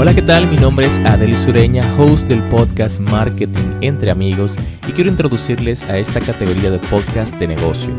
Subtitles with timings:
[0.00, 0.46] Hola, ¿qué tal?
[0.46, 4.54] Mi nombre es Adel Sureña, host del podcast Marketing entre amigos
[4.86, 7.92] y quiero introducirles a esta categoría de podcast de negocio,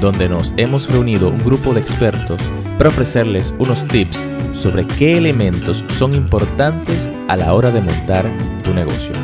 [0.00, 2.42] donde nos hemos reunido un grupo de expertos
[2.78, 8.28] para ofrecerles unos tips sobre qué elementos son importantes a la hora de montar
[8.64, 9.14] tu negocio.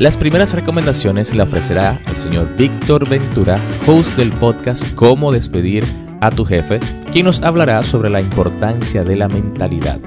[0.00, 5.84] Las primeras recomendaciones la ofrecerá el señor Víctor Ventura, host del podcast Cómo despedir
[6.20, 6.80] a tu jefe,
[7.12, 10.00] quien nos hablará sobre la importancia de la mentalidad.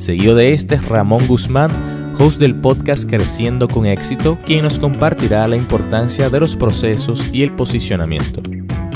[0.00, 1.70] Seguido de este Ramón Guzmán,
[2.18, 7.42] host del podcast Creciendo con Éxito, quien nos compartirá la importancia de los procesos y
[7.42, 8.40] el posicionamiento.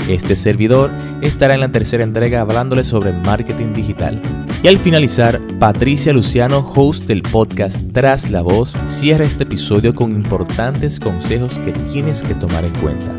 [0.09, 0.89] Este servidor
[1.21, 4.19] estará en la tercera entrega hablándole sobre marketing digital.
[4.63, 10.09] Y al finalizar, Patricia Luciano, host del podcast Tras la Voz, cierra este episodio con
[10.09, 13.13] importantes consejos que tienes que tomar en cuenta.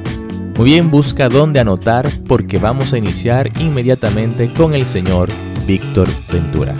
[0.56, 5.28] Muy bien, busca dónde anotar porque vamos a iniciar inmediatamente con el señor
[5.68, 6.74] Víctor Ventura.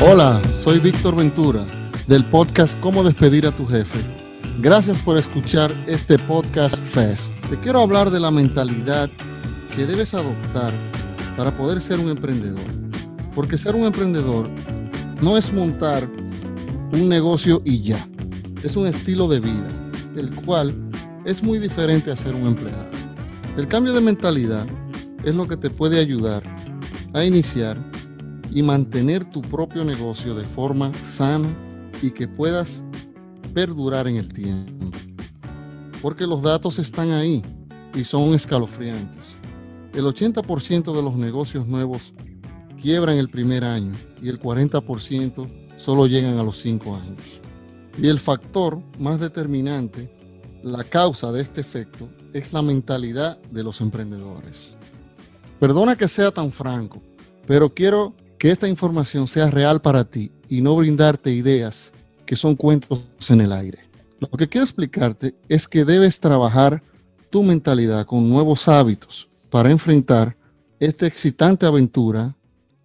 [0.00, 1.64] Hola, soy Víctor Ventura
[2.08, 3.98] del podcast Cómo despedir a tu jefe.
[4.58, 7.32] Gracias por escuchar este podcast Fest.
[7.48, 9.08] Te quiero hablar de la mentalidad
[9.74, 10.74] que debes adoptar
[11.36, 12.60] para poder ser un emprendedor.
[13.34, 14.50] Porque ser un emprendedor
[15.22, 16.08] no es montar
[16.92, 18.06] un negocio y ya.
[18.62, 19.68] Es un estilo de vida,
[20.16, 20.74] el cual
[21.24, 22.88] es muy diferente a ser un empleado.
[23.56, 24.66] El cambio de mentalidad
[25.22, 26.42] es lo que te puede ayudar
[27.14, 27.78] a iniciar
[28.54, 31.54] y mantener tu propio negocio de forma sana
[32.00, 32.82] y que puedas
[33.52, 34.96] perdurar en el tiempo.
[36.00, 37.42] Porque los datos están ahí
[37.94, 39.34] y son escalofriantes.
[39.92, 42.14] El 80% de los negocios nuevos
[42.80, 47.24] quiebran el primer año y el 40% solo llegan a los 5 años.
[48.00, 50.14] Y el factor más determinante,
[50.62, 54.76] la causa de este efecto, es la mentalidad de los emprendedores.
[55.60, 57.00] Perdona que sea tan franco,
[57.46, 61.92] pero quiero que esta información sea real para ti y no brindarte ideas
[62.26, 63.80] que son cuentos en el aire.
[64.18, 66.82] Lo que quiero explicarte es que debes trabajar
[67.30, 70.36] tu mentalidad con nuevos hábitos para enfrentar
[70.80, 72.34] esta excitante aventura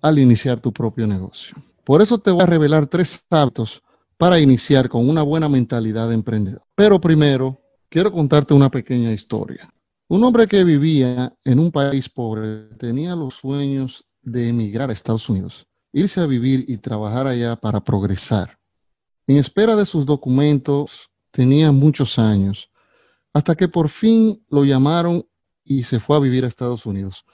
[0.01, 1.55] al iniciar tu propio negocio.
[1.83, 3.81] Por eso te voy a revelar tres hábitos
[4.17, 6.63] para iniciar con una buena mentalidad de emprendedor.
[6.75, 9.69] Pero primero, quiero contarte una pequeña historia.
[10.07, 15.29] Un hombre que vivía en un país pobre tenía los sueños de emigrar a Estados
[15.29, 18.59] Unidos, irse a vivir y trabajar allá para progresar.
[19.27, 22.69] En espera de sus documentos tenía muchos años,
[23.33, 25.25] hasta que por fin lo llamaron
[25.63, 27.25] y se fue a vivir a Estados Unidos.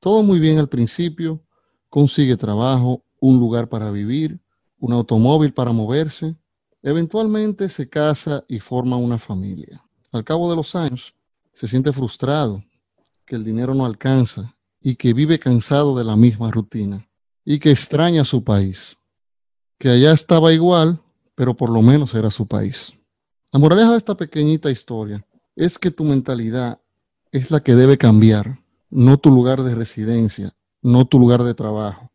[0.00, 1.42] Todo muy bien al principio,
[1.88, 4.40] consigue trabajo, un lugar para vivir,
[4.78, 6.36] un automóvil para moverse.
[6.82, 9.82] Eventualmente se casa y forma una familia.
[10.12, 11.14] Al cabo de los años,
[11.52, 12.62] se siente frustrado,
[13.24, 14.53] que el dinero no alcanza
[14.86, 17.08] y que vive cansado de la misma rutina
[17.42, 18.98] y que extraña su país,
[19.78, 21.00] que allá estaba igual,
[21.34, 22.92] pero por lo menos era su país.
[23.50, 25.24] La moraleja de esta pequeñita historia
[25.56, 26.80] es que tu mentalidad
[27.32, 32.10] es la que debe cambiar, no tu lugar de residencia, no tu lugar de trabajo.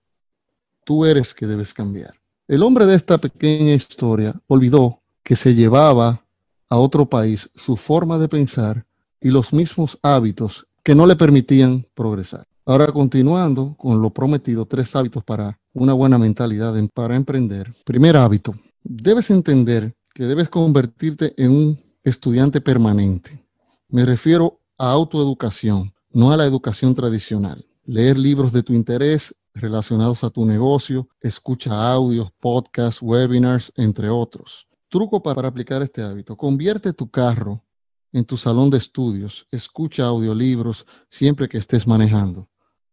[0.86, 2.14] Tú eres que debes cambiar.
[2.48, 6.24] El hombre de esta pequeña historia olvidó que se llevaba
[6.70, 8.86] a otro país su forma de pensar
[9.20, 12.48] y los mismos hábitos que no le permitían progresar.
[12.66, 17.76] Ahora, continuando con lo prometido, tres hábitos para una buena mentalidad para emprender.
[17.86, 23.46] Primer hábito, debes entender que debes convertirte en un estudiante permanente.
[23.88, 27.64] Me refiero a autoeducación, no a la educación tradicional.
[27.86, 34.66] Leer libros de tu interés relacionados a tu negocio, escucha audios, podcasts, webinars, entre otros.
[34.88, 36.36] Truco para aplicar este hábito.
[36.36, 37.64] Convierte tu carro
[38.12, 39.48] en tu salón de estudios.
[39.52, 42.50] Escucha audiolibros siempre que estés manejando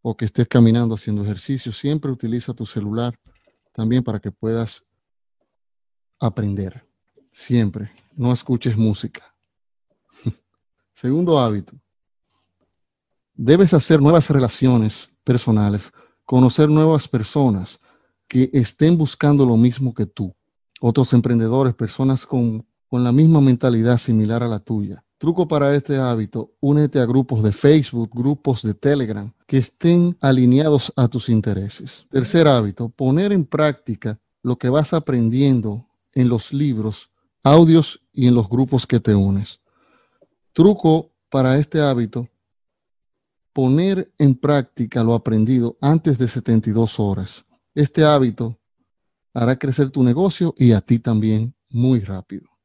[0.09, 3.19] o que estés caminando haciendo ejercicio, siempre utiliza tu celular
[3.73, 4.85] también para que puedas
[6.21, 6.87] aprender.
[7.33, 7.91] Siempre.
[8.15, 9.35] No escuches música.
[10.95, 11.75] Segundo hábito.
[13.35, 15.93] Debes hacer nuevas relaciones personales,
[16.25, 17.81] conocer nuevas personas
[18.29, 20.35] que estén buscando lo mismo que tú.
[20.81, 25.05] Otros emprendedores, personas con, con la misma mentalidad similar a la tuya.
[25.19, 30.93] Truco para este hábito, únete a grupos de Facebook, grupos de Telegram que estén alineados
[30.95, 32.07] a tus intereses.
[32.11, 37.11] Tercer hábito, poner en práctica lo que vas aprendiendo en los libros,
[37.43, 39.61] audios y en los grupos que te unes.
[40.53, 42.29] Truco para este hábito,
[43.55, 47.47] poner en práctica lo aprendido antes de 72 horas.
[47.75, 48.59] Este hábito
[49.33, 52.56] hará crecer tu negocio y a ti también muy rápido.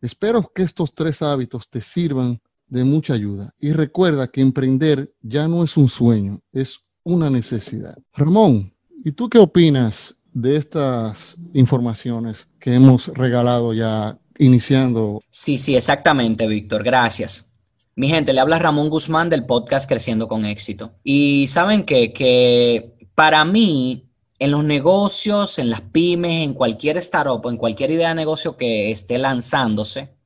[0.00, 5.48] Espero que estos tres hábitos te sirvan de mucha ayuda y recuerda que emprender ya
[5.48, 7.98] no es un sueño, es una necesidad.
[8.12, 8.72] Ramón,
[9.04, 15.22] ¿y tú qué opinas de estas informaciones que hemos regalado ya iniciando.
[15.30, 16.82] Sí, sí, exactamente, Víctor.
[16.82, 17.52] Gracias.
[17.94, 20.92] Mi gente, le habla Ramón Guzmán del podcast Creciendo con Éxito.
[21.04, 22.12] Y saben qué?
[22.12, 24.09] que para mí,
[24.40, 28.90] en los negocios, en las pymes, en cualquier startup, en cualquier idea de negocio que
[28.90, 30.16] esté lanzándose,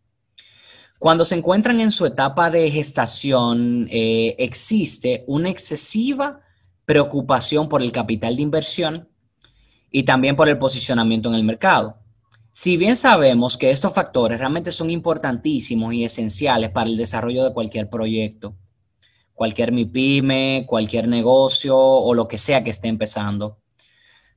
[1.05, 6.41] cuando se encuentran en su etapa de gestación, eh, existe una excesiva
[6.87, 9.09] preocupación por el capital de inversión
[9.91, 11.99] y también por el posicionamiento en el mercado.
[12.53, 17.53] Si bien sabemos que estos factores realmente son importantísimos y esenciales para el desarrollo de
[17.53, 18.57] cualquier proyecto,
[19.35, 23.59] cualquier MIPYME, cualquier negocio o lo que sea que esté empezando.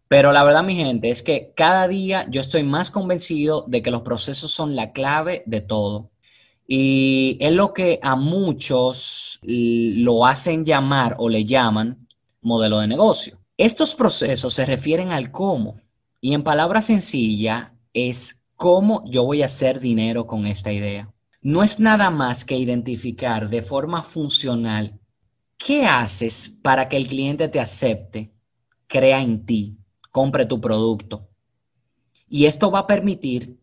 [0.07, 3.91] Pero la verdad, mi gente, es que cada día yo estoy más convencido de que
[3.91, 6.11] los procesos son la clave de todo.
[6.65, 12.07] Y es lo que a muchos lo hacen llamar o le llaman
[12.41, 13.39] modelo de negocio.
[13.57, 15.75] Estos procesos se refieren al cómo.
[16.21, 21.11] Y en palabras sencillas, es cómo yo voy a hacer dinero con esta idea.
[21.41, 24.99] No es nada más que identificar de forma funcional
[25.57, 28.31] qué haces para que el cliente te acepte,
[28.87, 29.77] crea en ti,
[30.11, 31.27] compre tu producto.
[32.29, 33.59] Y esto va a permitir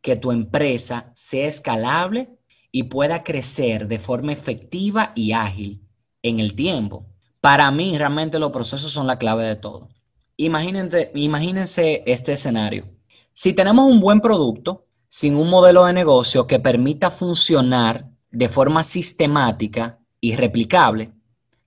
[0.00, 2.38] que tu empresa sea escalable
[2.72, 5.82] y pueda crecer de forma efectiva y ágil
[6.22, 7.06] en el tiempo.
[7.40, 9.88] Para mí, realmente los procesos son la clave de todo.
[10.36, 12.86] Imagínense, imagínense este escenario.
[13.32, 18.84] Si tenemos un buen producto, sin un modelo de negocio que permita funcionar de forma
[18.84, 21.12] sistemática y replicable,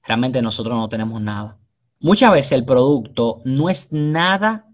[0.01, 1.57] realmente nosotros no tenemos nada.
[2.04, 4.68] Muchas veces el producto no es nada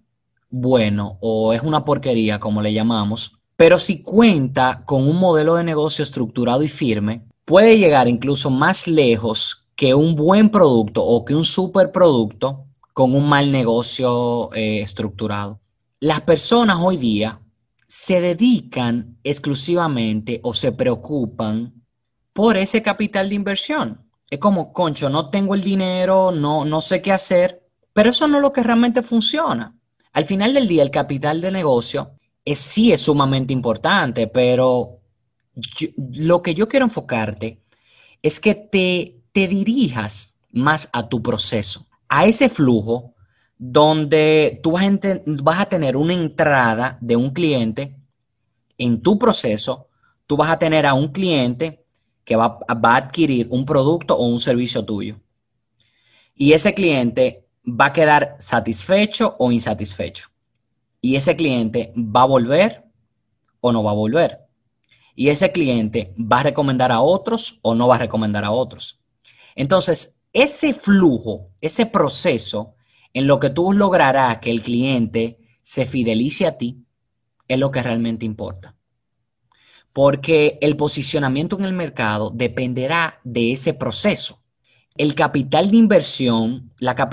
[0.50, 5.64] bueno o es una porquería, como le llamamos, pero si cuenta con un modelo de
[5.64, 11.36] negocio estructurado y firme, puede llegar incluso más lejos que un buen producto o que
[11.36, 15.60] un superproducto con un mal negocio eh, estructurado.
[16.00, 17.40] Las personas hoy día
[17.86, 21.76] se dedican exclusivamente o se preocupan
[22.34, 24.09] por ese capital de inversión.
[24.30, 28.38] Es como, concho, no tengo el dinero, no, no sé qué hacer, pero eso no
[28.38, 29.76] es lo que realmente funciona.
[30.14, 32.12] Al final del día, el capital de negocio
[32.46, 35.00] es, sí es sumamente importante, pero
[36.14, 37.62] lo que yo quiero enfocarte
[38.22, 43.16] es que te, te dirijas más a tu proceso, a ese flujo
[43.58, 47.96] donde tú vas a, vas a tener una entrada de un cliente
[48.78, 49.88] en tu proceso,
[50.26, 51.79] tú vas a tener a un cliente
[52.30, 55.20] que va, a adquirir un producto o un servicio tuyo.
[56.36, 60.28] Y ese cliente va a quedar satisfecho o insatisfecho
[61.02, 62.84] y ese cliente va a volver
[63.62, 64.42] o no va a volver.
[65.16, 69.00] Y ese cliente va a recomendar a otros o no va a recomendar a otros.
[69.56, 72.76] Entonces, ese flujo, ese proceso
[73.12, 76.86] en lo que tú lograrás que el cliente se fidelice a ti,
[77.48, 78.76] es lo que realmente importa.
[79.94, 84.40] Porque el posicionamiento en el mercado dependerá de ese proceso.
[84.96, 86.72] El capital de inversión,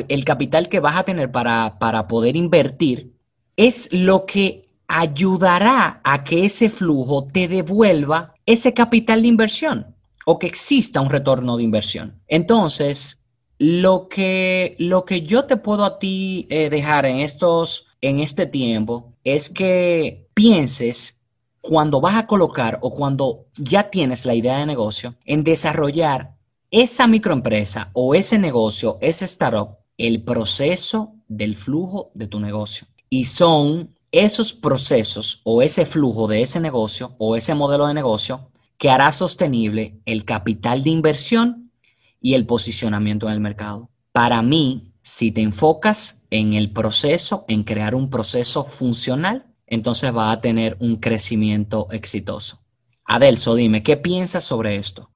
[0.09, 3.13] el capital que vas a tener para, para poder invertir,
[3.57, 10.39] es lo que ayudará a que ese flujo te devuelva ese capital de inversión o
[10.39, 12.21] que exista un retorno de inversión.
[12.29, 13.25] Entonces,
[13.59, 18.47] lo que, lo que yo te puedo a ti eh, dejar en, estos, en este
[18.47, 21.25] tiempo es que pienses
[21.69, 26.37] cuando vas a colocar o cuando ya tienes la idea de negocio en desarrollar
[26.71, 32.87] esa microempresa o ese negocio, ese startup, el proceso del flujo de tu negocio.
[33.11, 38.49] Y son esos procesos o ese flujo de ese negocio o ese modelo de negocio
[38.79, 41.73] que hará sostenible el capital de inversión
[42.21, 43.91] y el posicionamiento en el mercado.
[44.13, 50.33] Para mí, si te enfocas en el proceso, en crear un proceso funcional, entonces va
[50.33, 52.63] a tener un crecimiento exitoso.
[53.05, 55.11] Adelso, dime, ¿qué piensas sobre esto?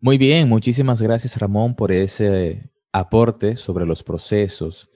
[0.00, 4.90] Muy bien, muchísimas gracias Ramón por ese aporte sobre los procesos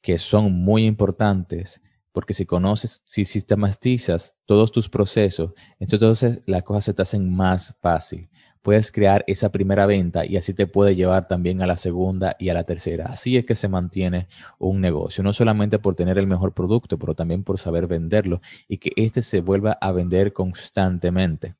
[0.00, 1.80] que son muy importantes
[2.16, 7.76] porque si conoces, si sistematizas todos tus procesos, entonces las cosas se te hacen más
[7.82, 8.30] fácil.
[8.66, 12.48] Puedes crear esa primera venta y así te puede llevar también a la segunda y
[12.48, 13.06] a la tercera.
[13.06, 14.26] Así es que se mantiene
[14.58, 18.78] un negocio, no solamente por tener el mejor producto, pero también por saber venderlo y
[18.78, 21.54] que éste se vuelva a vender constantemente.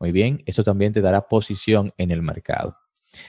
[0.00, 2.78] Muy bien, eso también te dará posición en el mercado.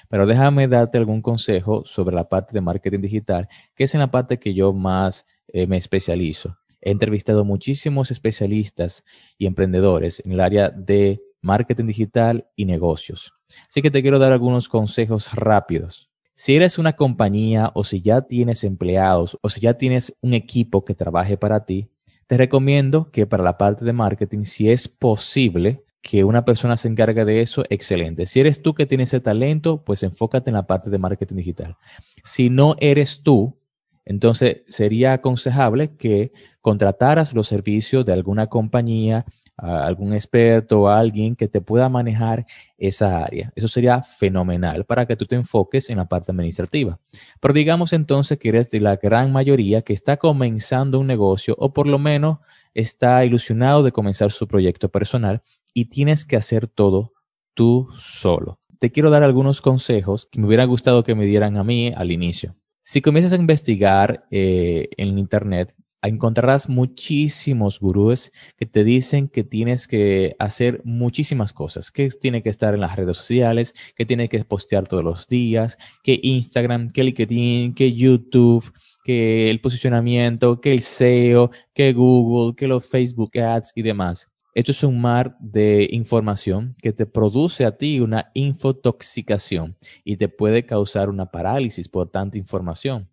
[0.08, 4.10] Pero déjame darte algún consejo sobre la parte de marketing digital, que es en la
[4.10, 6.60] parte que yo más eh, me especializo.
[6.80, 9.04] He entrevistado muchísimos especialistas
[9.38, 13.34] y emprendedores en el área de marketing digital y negocios.
[13.70, 16.10] Así que te quiero dar algunos consejos rápidos.
[16.34, 20.86] Si eres una compañía o si ya tienes empleados o si ya tienes un equipo
[20.86, 21.90] que trabaje para ti,
[22.28, 26.90] te recomiendo que para la parte de marketing, si es posible que una persona se
[26.90, 28.26] encargue de eso, excelente.
[28.26, 31.78] Si eres tú que tienes ese talento, pues enfócate en la parte de marketing digital.
[32.24, 33.58] Si no eres tú,
[34.06, 39.26] entonces sería aconsejable que contrataras los servicios de alguna compañía
[39.58, 42.46] algún experto o alguien que te pueda manejar
[42.78, 43.52] esa área.
[43.56, 47.00] Eso sería fenomenal para que tú te enfoques en la parte administrativa.
[47.40, 51.74] Pero digamos entonces que eres de la gran mayoría que está comenzando un negocio o
[51.74, 52.38] por lo menos
[52.74, 55.42] está ilusionado de comenzar su proyecto personal
[55.74, 57.14] y tienes que hacer todo
[57.56, 58.60] tú solo.
[58.80, 62.12] Te quiero dar algunos consejos que me hubiera gustado que me dieran a mí al
[62.12, 62.56] inicio.
[62.84, 65.76] Si comienzas a investigar eh, en Internet,
[66.08, 72.50] encontrarás muchísimos gurús que te dicen que tienes que hacer muchísimas cosas, que tiene que
[72.50, 77.04] estar en las redes sociales, que tiene que postear todos los días, que Instagram, que
[77.04, 78.72] LinkedIn, que YouTube,
[79.04, 84.28] que el posicionamiento, que el SEO, que Google, que los Facebook Ads y demás.
[84.54, 90.30] Esto es un mar de información que te produce a ti una infotoxicación y te
[90.30, 93.08] puede causar una parálisis por tanta información.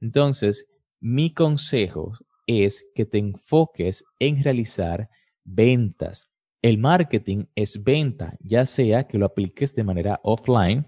[0.00, 0.66] Entonces,
[1.00, 2.14] mi consejo
[2.46, 5.08] es que te enfoques en realizar
[5.44, 6.28] ventas.
[6.62, 10.86] El marketing es venta, ya sea que lo apliques de manera offline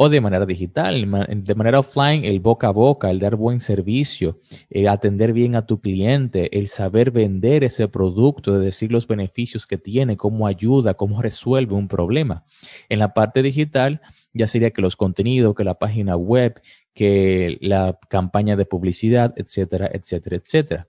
[0.00, 0.94] o de manera digital.
[1.28, 4.38] De manera offline, el boca a boca, el dar buen servicio,
[4.70, 9.66] el atender bien a tu cliente, el saber vender ese producto, de decir los beneficios
[9.66, 12.44] que tiene, cómo ayuda, cómo resuelve un problema.
[12.88, 14.00] En la parte digital,
[14.32, 16.60] ya sería que los contenidos, que la página web,
[16.94, 20.88] que la campaña de publicidad, etcétera, etcétera, etcétera.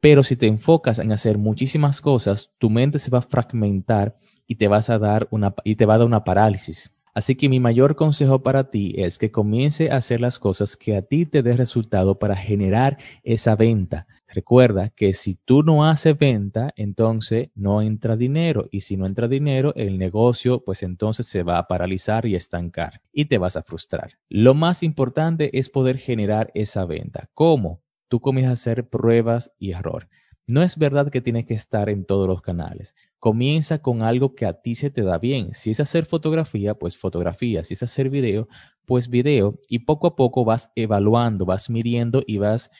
[0.00, 4.54] Pero si te enfocas en hacer muchísimas cosas, tu mente se va a fragmentar y
[4.54, 6.94] te vas a dar una y te va a dar una parálisis.
[7.18, 10.94] Así que mi mayor consejo para ti es que comience a hacer las cosas que
[10.94, 14.06] a ti te dé resultado para generar esa venta.
[14.28, 19.26] Recuerda que si tú no haces venta, entonces no entra dinero y si no entra
[19.26, 23.64] dinero, el negocio pues entonces se va a paralizar y estancar y te vas a
[23.64, 24.12] frustrar.
[24.28, 27.30] Lo más importante es poder generar esa venta.
[27.34, 27.82] ¿Cómo?
[28.06, 30.08] Tú comienzas a hacer pruebas y error.
[30.48, 32.94] No es verdad que tienes que estar en todos los canales.
[33.18, 35.52] Comienza con algo que a ti se te da bien.
[35.52, 37.62] Si es hacer fotografía, pues fotografía.
[37.64, 38.48] Si es hacer video,
[38.86, 39.60] pues video.
[39.68, 42.70] Y poco a poco vas evaluando, vas midiendo y vas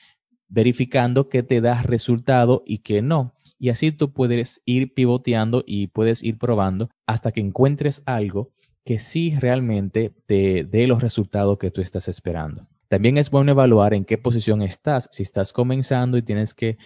[0.48, 3.34] verificando qué te da resultado y qué no.
[3.58, 8.50] Y así tú puedes ir pivoteando y puedes ir probando hasta que encuentres algo
[8.82, 12.66] que sí realmente te dé los resultados que tú estás esperando.
[12.88, 15.10] También es bueno evaluar en qué posición estás.
[15.12, 16.78] Si estás comenzando y tienes que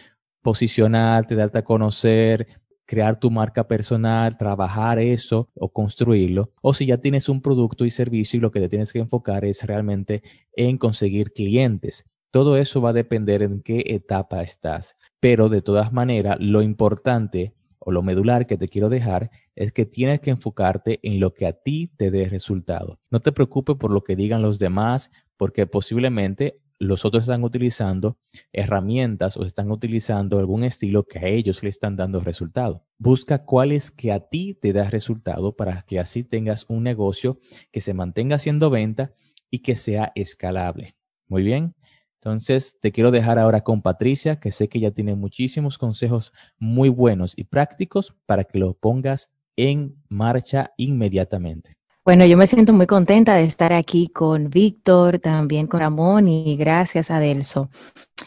[0.43, 2.47] posicionarte, darte a conocer,
[2.85, 7.91] crear tu marca personal, trabajar eso o construirlo, o si ya tienes un producto y
[7.91, 10.23] servicio y lo que te tienes que enfocar es realmente
[10.55, 12.05] en conseguir clientes.
[12.31, 14.97] Todo eso va a depender en qué etapa estás.
[15.21, 19.85] Pero de todas maneras, lo importante o lo medular que te quiero dejar es que
[19.85, 23.01] tienes que enfocarte en lo que a ti te dé resultado.
[23.11, 28.19] No te preocupes por lo que digan los demás, porque posiblemente los otros están utilizando
[28.53, 32.85] herramientas o están utilizando algún estilo que a ellos le están dando resultado.
[32.99, 37.39] Busca cuál es que a ti te da resultado para que así tengas un negocio
[37.71, 39.13] que se mantenga haciendo venta
[39.51, 40.97] y que sea escalable.
[41.29, 41.75] Muy bien.
[42.15, 46.89] Entonces, te quiero dejar ahora con Patricia, que sé que ya tiene muchísimos consejos muy
[46.89, 51.82] buenos y prácticos para que los pongas en marcha inmediatamente.
[52.05, 56.57] Bueno, yo me siento muy contenta de estar aquí con Víctor, también con Ramón y
[56.57, 57.71] gracias a Delso.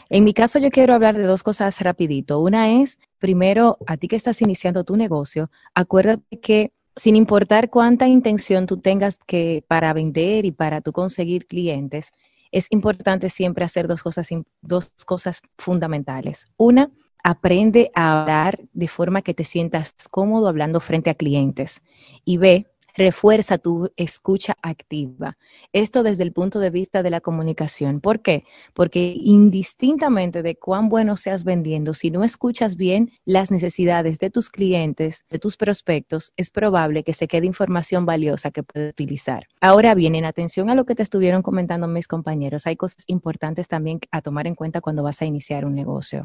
[0.09, 2.39] En mi caso, yo quiero hablar de dos cosas rapidito.
[2.39, 8.07] Una es, primero, a ti que estás iniciando tu negocio, acuérdate que sin importar cuánta
[8.07, 12.13] intención tú tengas que para vender y para tú conseguir clientes,
[12.51, 14.29] es importante siempre hacer dos cosas,
[14.61, 16.47] dos cosas fundamentales.
[16.55, 16.91] Una,
[17.25, 21.81] aprende a hablar de forma que te sientas cómodo hablando frente a clientes.
[22.23, 25.33] Y B, refuerza tu escucha activa.
[25.73, 27.99] Esto desde el punto de vista de la comunicación.
[28.01, 28.45] ¿Por qué?
[28.73, 34.49] Porque indistintamente de cuán bueno seas vendiendo, si no escuchas bien las necesidades de tus
[34.49, 39.47] clientes, de tus prospectos, es probable que se quede información valiosa que puedes utilizar.
[39.61, 43.67] Ahora bien, en atención a lo que te estuvieron comentando mis compañeros, hay cosas importantes
[43.67, 46.23] también a tomar en cuenta cuando vas a iniciar un negocio.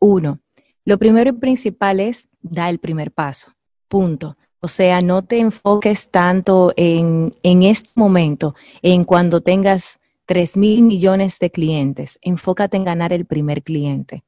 [0.00, 0.40] Uno,
[0.84, 3.52] lo primero y principal es dar el primer paso.
[3.88, 4.36] Punto.
[4.60, 10.82] O sea, no te enfoques tanto en, en este momento, en cuando tengas 3 mil
[10.82, 12.18] millones de clientes.
[12.22, 14.24] Enfócate en ganar el primer cliente.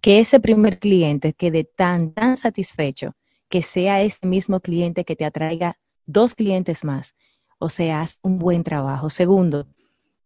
[0.00, 3.14] Que ese primer cliente quede tan, tan satisfecho
[3.48, 7.14] que sea ese mismo cliente que te atraiga dos clientes más.
[7.58, 9.10] O sea, haz un buen trabajo.
[9.10, 9.66] Segundo,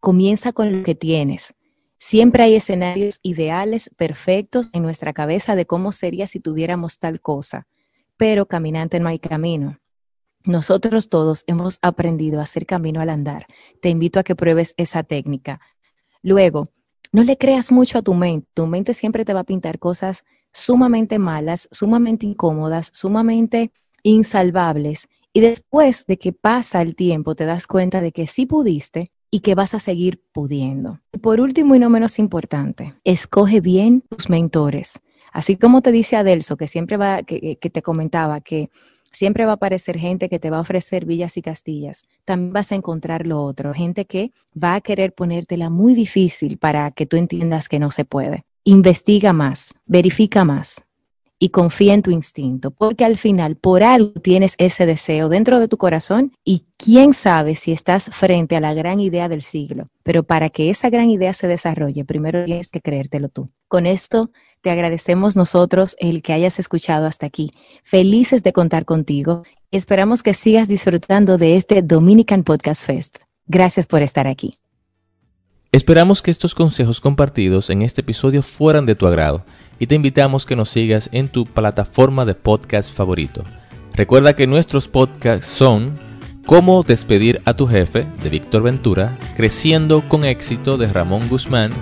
[0.01, 1.55] comienza con lo que tienes.
[1.99, 7.67] Siempre hay escenarios ideales, perfectos en nuestra cabeza de cómo sería si tuviéramos tal cosa,
[8.19, 9.79] pero caminante no hay camino.
[10.45, 13.47] Nosotros todos hemos aprendido a hacer camino al andar.
[13.81, 15.61] Te invito a que pruebes esa técnica.
[16.23, 16.69] Luego,
[17.13, 18.47] no le creas mucho a tu mente.
[18.55, 23.73] Tu mente siempre te va a pintar cosas sumamente malas, sumamente incómodas, sumamente
[24.03, 25.09] insalvables.
[25.33, 29.41] Y después de que pasa el tiempo, te das cuenta de que sí pudiste y
[29.41, 31.01] que vas a seguir pudiendo.
[31.21, 35.01] por último y no menos importante, escoge bien tus mentores.
[35.33, 38.71] Así como te dice Adelso, que siempre va, que, te comentaba que
[39.13, 42.05] siempre va a aparecer gente que te va a ofrecer villas y castillas.
[42.25, 44.33] También vas a encontrar lo otro, gente que
[44.63, 48.45] va a querer ponértela muy difícil para que tú entiendas que no se puede.
[48.65, 50.83] Investiga más, verifica más,
[51.39, 55.69] y confía en tu instinto, porque al final por algo tienes ese deseo dentro de
[55.69, 59.89] tu corazón y quién sabe si estás frente a la gran idea del siglo.
[60.03, 63.49] Pero para que esa gran idea se desarrolle, primero tienes que creértelo tú.
[63.69, 64.31] Con esto
[64.61, 67.53] te agradecemos nosotros el que hayas escuchado hasta aquí.
[67.85, 69.45] Felices de contar contigo.
[69.71, 73.19] Esperamos que sigas disfrutando de este Dominican Podcast Fest.
[73.47, 74.59] Gracias por estar aquí.
[75.71, 79.45] Esperamos que estos consejos compartidos en este episodio fueran de tu agrado
[79.79, 83.45] y te invitamos que nos sigas en tu plataforma de podcast favorito.
[83.93, 85.99] Recuerda que nuestros podcasts son
[86.47, 91.73] Cómo despedir a tu jefe de Víctor Ventura, Creciendo con éxito de Ramón Guzmán,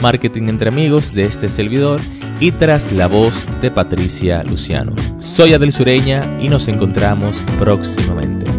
[0.00, 2.00] Marketing entre amigos de este servidor
[2.40, 4.94] y Tras la voz de Patricia Luciano.
[5.18, 8.53] Soy Adel Sureña y nos encontramos próximamente.